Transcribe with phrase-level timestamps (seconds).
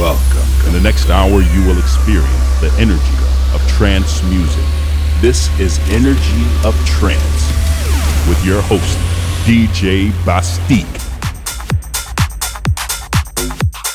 [0.00, 0.66] Welcome.
[0.66, 3.02] In the next hour, you will experience the energy
[3.52, 4.64] of trance music.
[5.20, 7.20] This is Energy of Trance
[8.26, 8.96] with your host,
[9.44, 10.86] DJ BastiQ.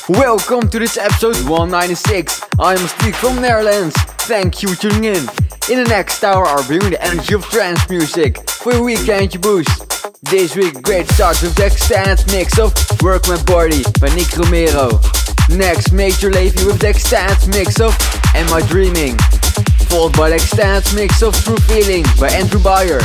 [0.08, 2.40] Welcome to this episode 196.
[2.60, 3.96] I'm BastiQ from Netherlands.
[4.28, 5.28] Thank you for tuning in.
[5.68, 10.22] In the next hour, I'll bring the energy of trance music for your weekend boost.
[10.22, 15.00] This week, great start with the extended mix of Work My Body by Nick Romero.
[15.48, 17.96] Next, Maor Levi with the extended mix of
[18.34, 19.16] Am I Dreaming?
[19.88, 23.00] Followed by the extended mix of True Feeling by Andrew Bayer.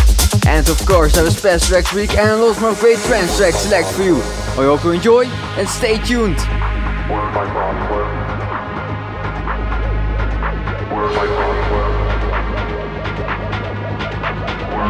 [0.47, 3.89] And of course, I a special tracks week and lots more great trance tracks select
[3.89, 4.17] for you.
[4.17, 6.37] I hope you enjoy and stay tuned.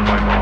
[0.02, 0.41] Work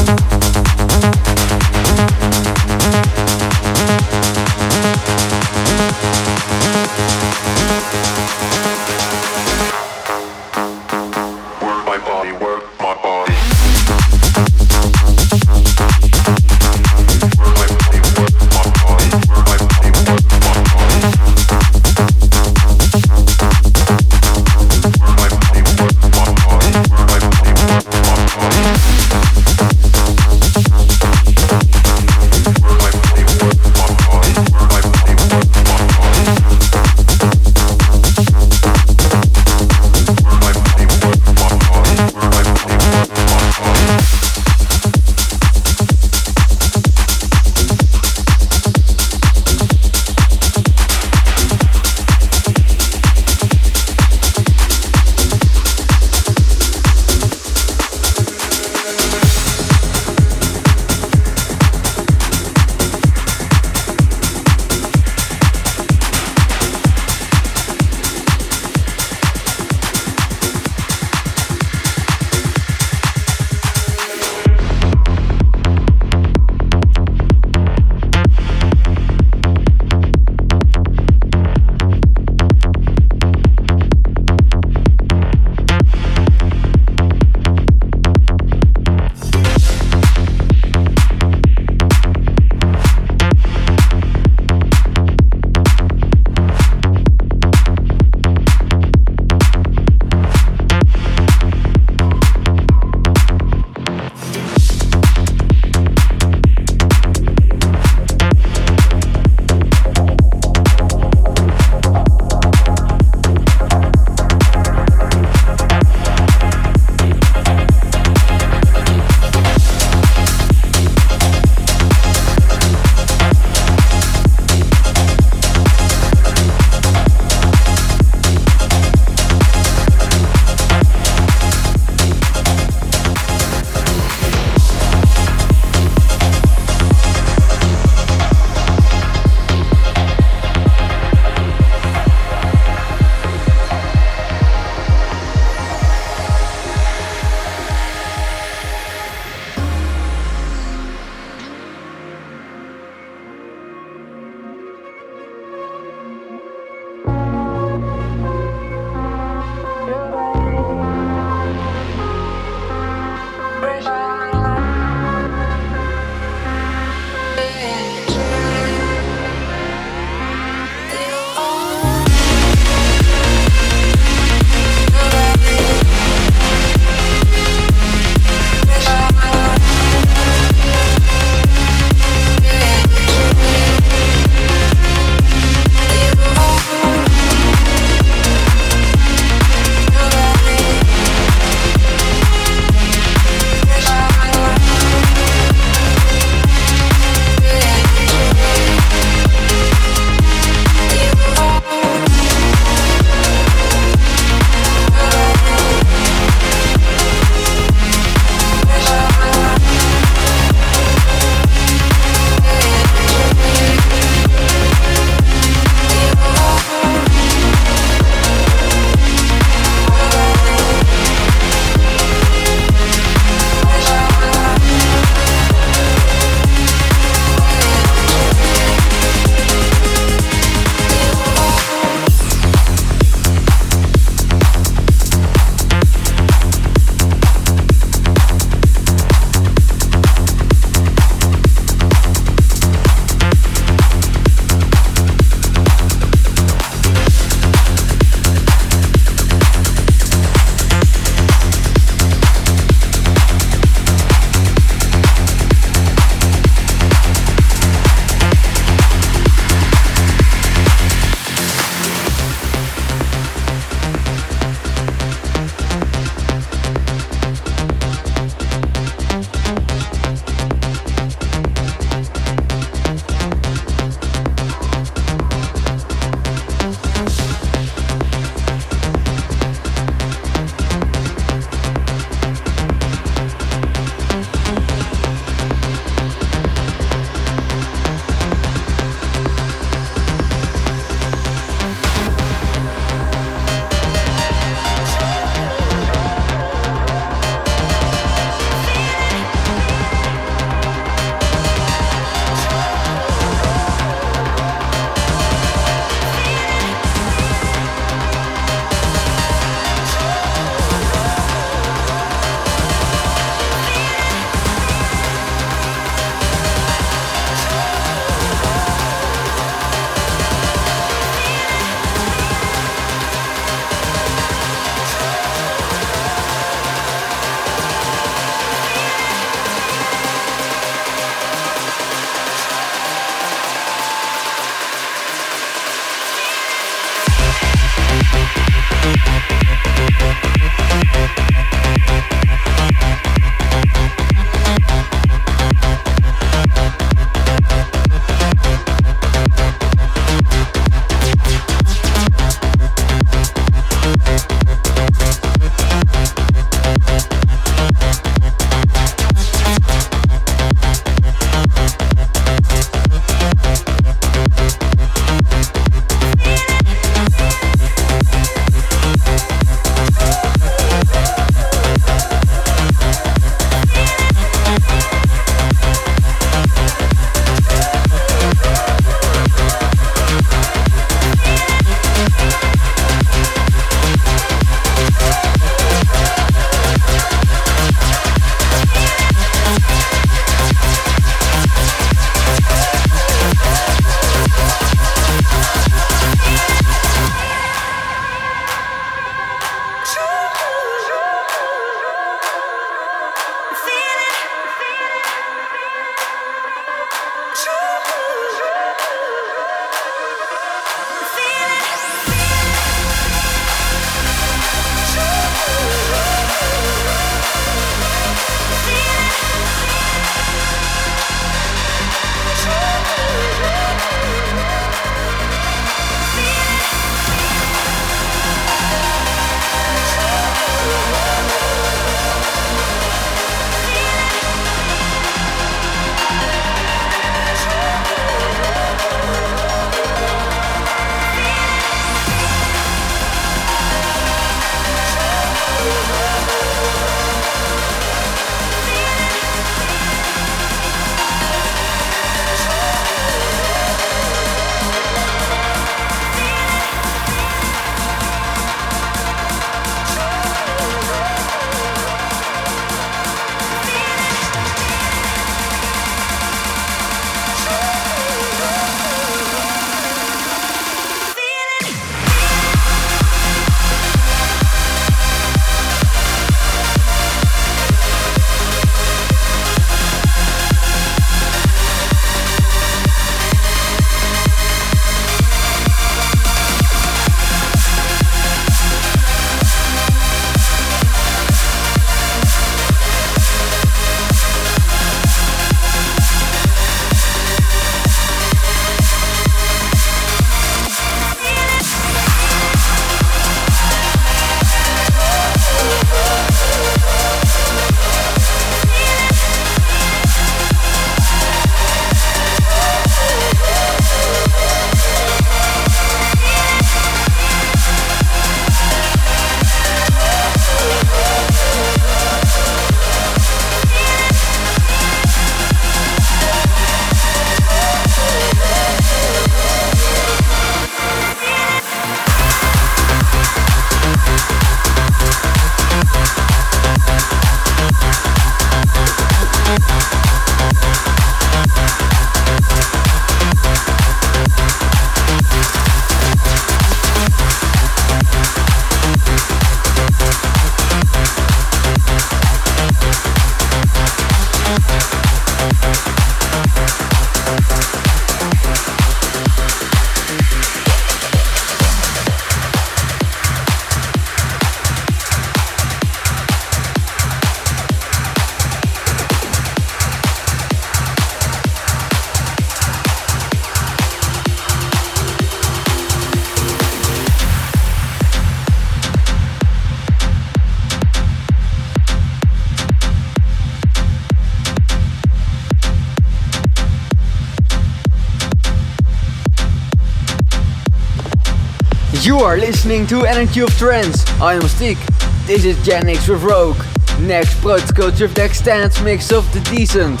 [592.14, 594.06] You are listening to Energy of Trance.
[594.20, 594.78] I am Stick.
[595.26, 596.56] This is Genix with Rogue.
[597.00, 600.00] Next Protoculture the extended mix of The Descent.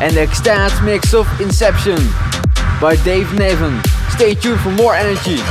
[0.00, 1.96] And the extended mix of Inception
[2.80, 3.84] by Dave Neven.
[4.12, 5.42] Stay tuned for more energy.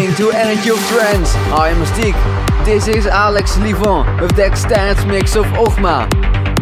[0.00, 1.34] Listening to Energy of Trance.
[1.52, 2.64] I am BastiQ.
[2.64, 6.08] This is Alex Leavon with the extended mix of Ogma.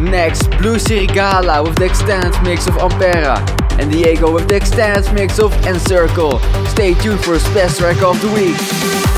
[0.01, 3.39] Next, Blue Serigala with the extended mix of Ampera.
[3.79, 6.41] And Diago with the extended mix of Encircle.
[6.67, 9.18] Stay tuned for a special track of the week.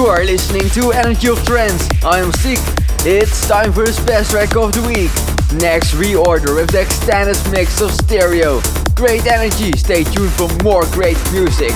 [0.00, 1.86] You are listening to Energy of Trance.
[2.02, 3.04] I am BastiQ.
[3.04, 5.12] It's time for the best track of the week.
[5.60, 8.62] Next ReOrder with the extended mix of stereo.
[8.94, 9.76] Great energy.
[9.76, 11.72] Stay tuned for more great music.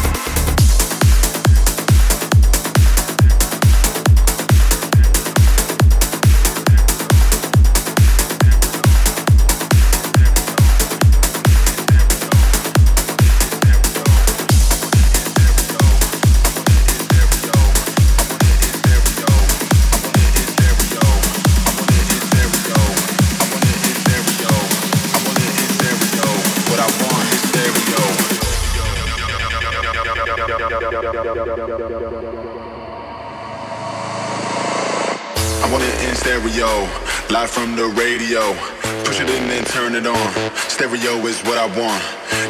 [37.35, 38.55] Live from the radio.
[39.03, 40.29] Push it in and turn it on.
[40.71, 41.99] Stereo is what I want.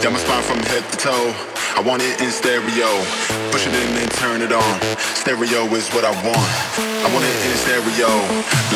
[0.05, 1.33] Down my spine from head to toe.
[1.73, 2.93] I want it in stereo.
[3.49, 4.77] Push it in and turn it on.
[5.17, 6.53] Stereo is what I want.
[7.01, 8.13] I want it in stereo.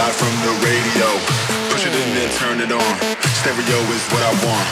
[0.01, 1.09] Live from the radio.
[1.69, 2.93] Push it in and turn it on.
[3.45, 4.65] Stereo is what I want.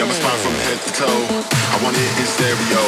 [0.00, 1.20] Down my spine from head to toe.
[1.52, 2.82] I want it in stereo.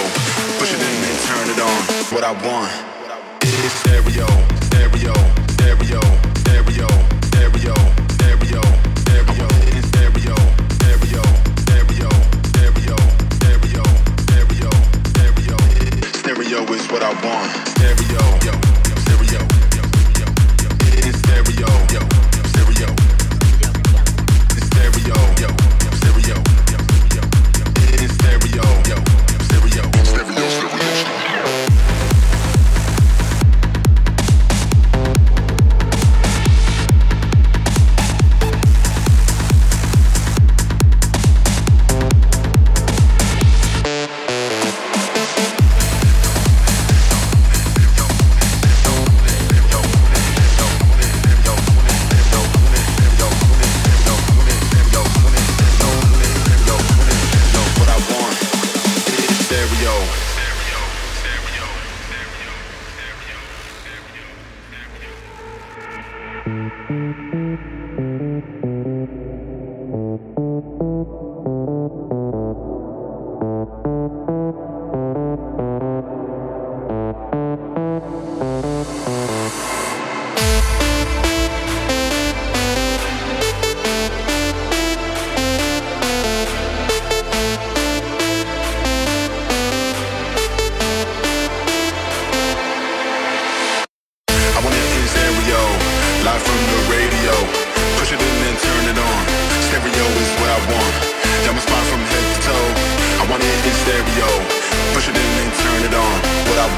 [0.56, 1.80] Push it in and turn it on.
[2.16, 2.72] What I want
[3.44, 4.24] is stereo,
[4.72, 5.12] stereo,
[5.52, 6.00] stereo,
[6.40, 7.19] stereo.
[16.92, 17.68] What I want.
[17.68, 18.30] Stereo,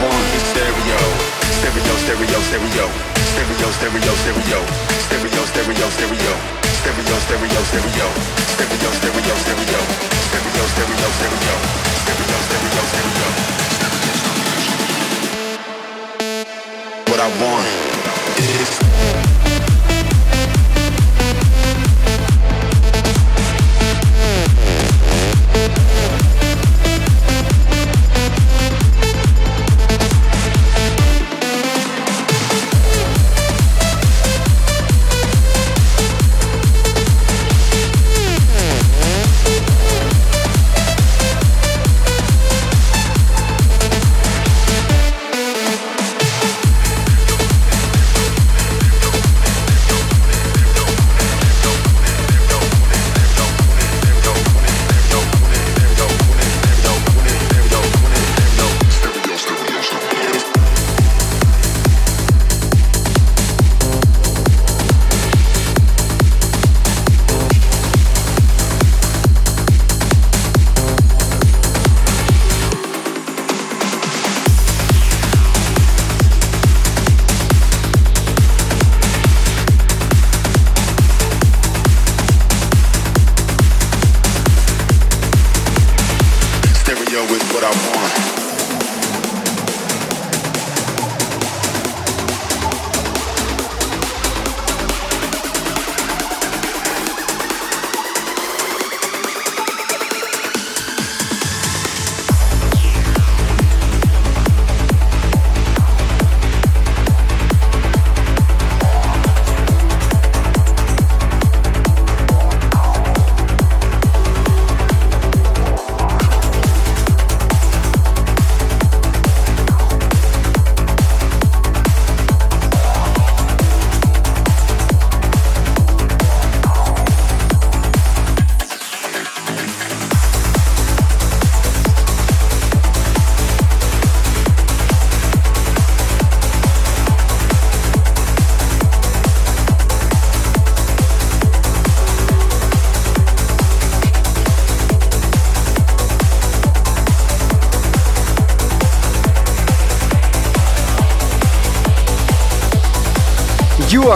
[0.03, 1.01] one is stereo.
[1.63, 2.87] Stereo, stereo, stereo.
[3.33, 4.61] Stereo, stereo, stereo.
[5.07, 6.35] Stereo, stereo, stereo.
[6.83, 8.09] Stereo, stereo, stereo.
[8.53, 9.83] Stereo, stereo, stereo.
[10.29, 11.57] Stereo, stereo, stereo.
[12.03, 13.29] Stereo, stereo, stereo.
[17.07, 17.69] What I want
[18.39, 19.22] is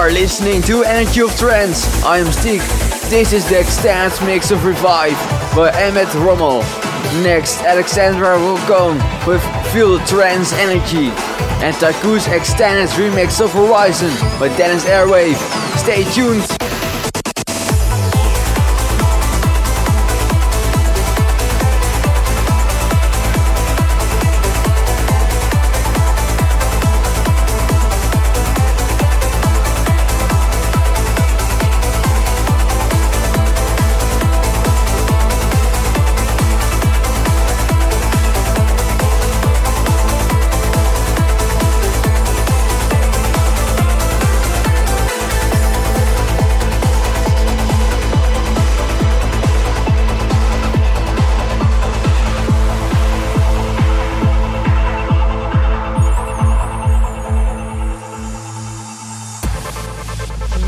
[0.07, 1.85] are listening to Energy of Trance.
[2.05, 3.11] I am BastiQ.
[3.11, 5.19] This is the extended mix of Revive
[5.57, 6.61] by Ahmed Romel.
[7.25, 8.93] Next, Alessandra will go
[9.27, 9.43] with
[9.73, 11.11] Feel Trance Energy
[11.65, 15.37] and Tycoos extended remix of Horizon by Denis Airwave.
[15.77, 16.56] Stay tuned.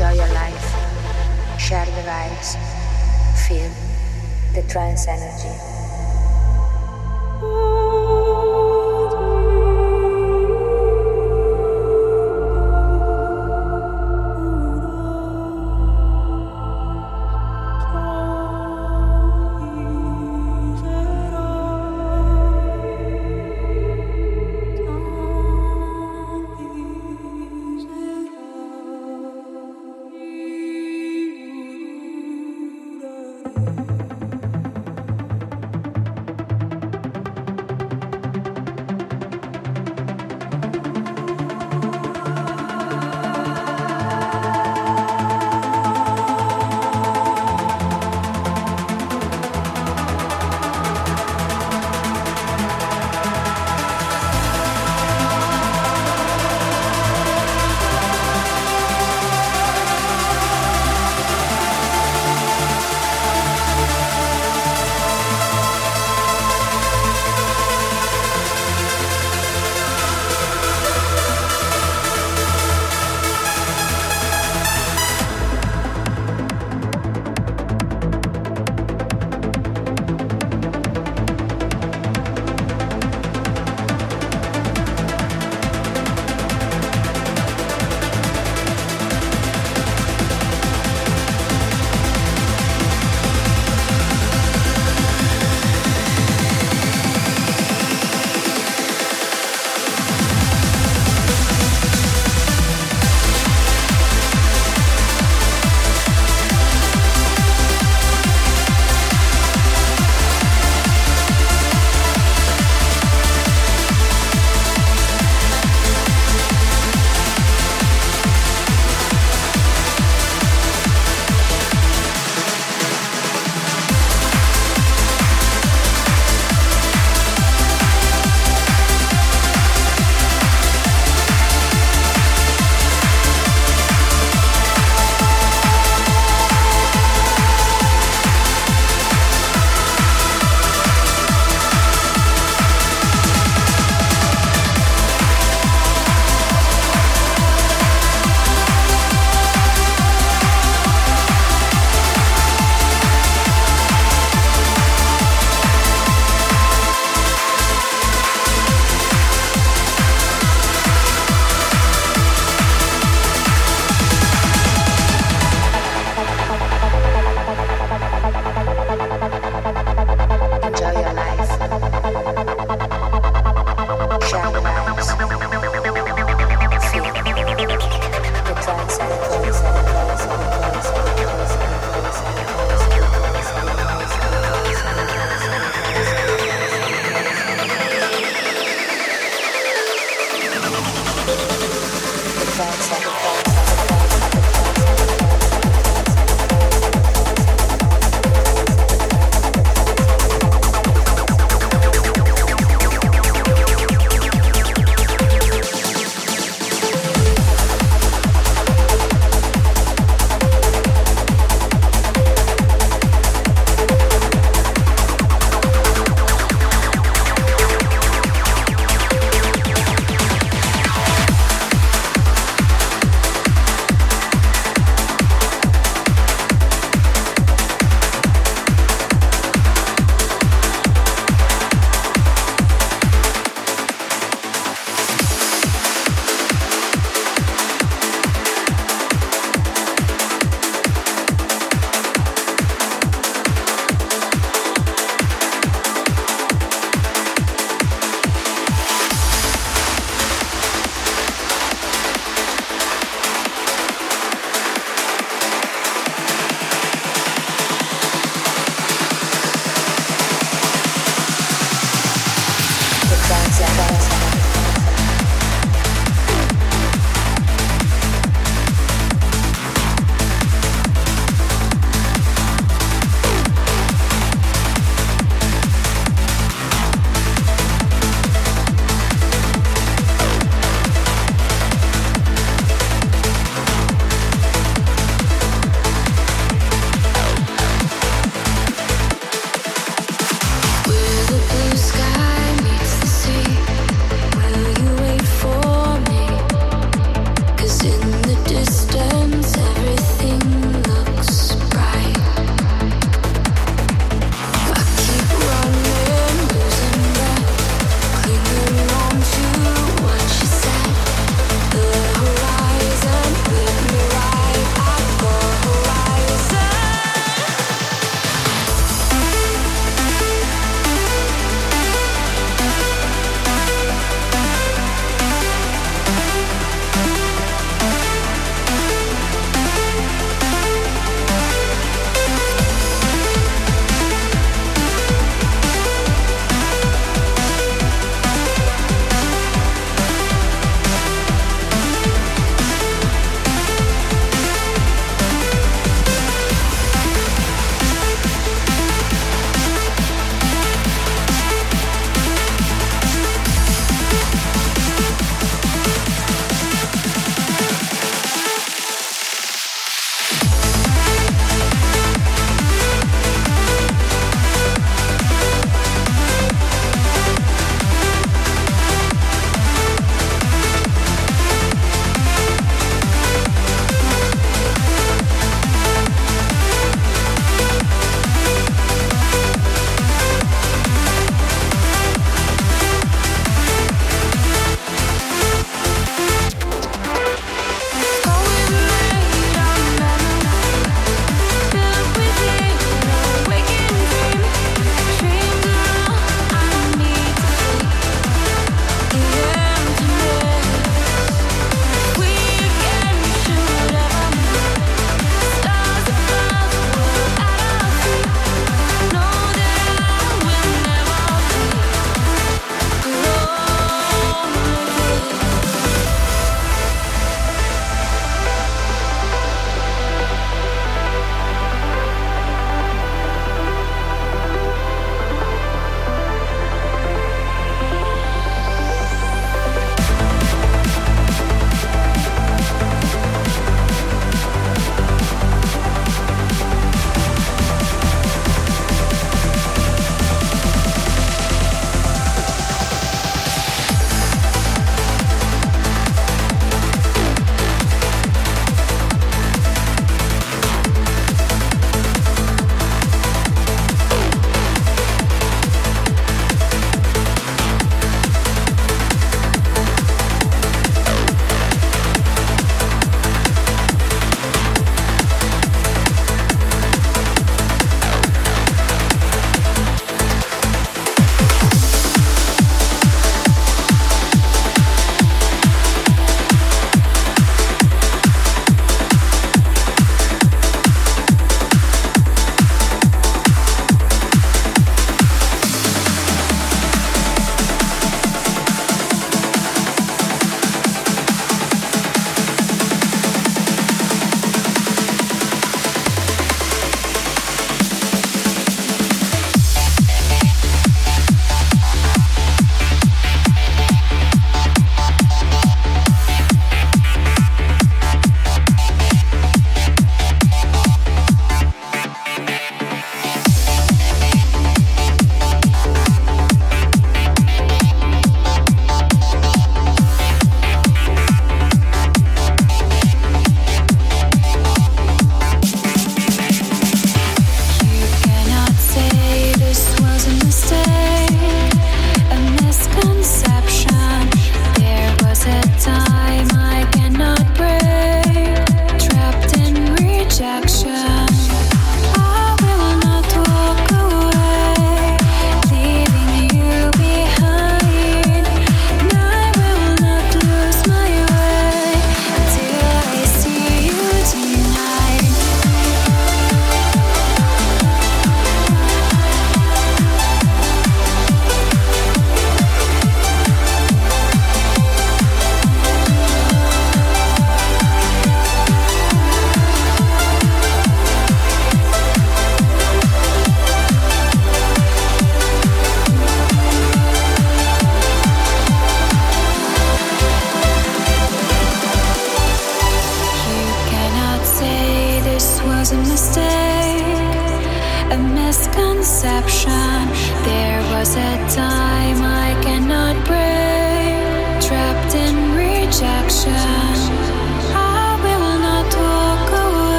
[0.00, 2.56] Enjoy your life, share the vibes,
[3.46, 3.70] feel
[4.54, 5.79] the trance energy.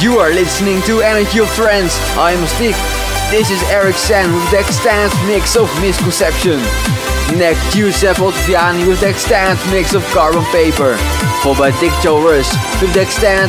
[0.00, 1.98] You are listening to Energy of Trance.
[2.16, 2.78] I am BastiQ.
[3.32, 4.58] This is Eric Senn with the
[5.26, 6.60] mix of Misconception.
[7.36, 10.96] Next, Giuseppe Ottaviani with the extended mix of Carbon Paper.
[11.42, 12.22] Followed by Dick Joe
[12.80, 13.00] with the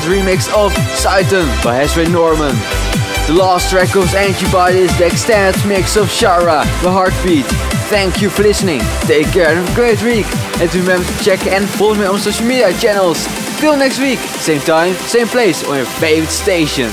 [0.10, 2.56] remix of Syton by Hazrain Norman.
[3.28, 5.06] The last track of Energy Body is the
[5.68, 7.46] mix of Chiara, The Heatbeat.
[7.94, 8.82] Thank you for listening.
[9.02, 10.26] Take care and have a great week.
[10.60, 13.28] And remember to check and follow me on social media channels.
[13.60, 16.90] Till next week, same time, same place on your favorite station.